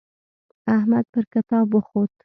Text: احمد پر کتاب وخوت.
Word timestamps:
احمد 0.75 1.05
پر 1.13 1.23
کتاب 1.33 1.67
وخوت. 1.75 2.09